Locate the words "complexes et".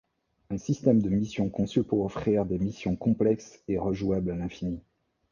2.95-3.77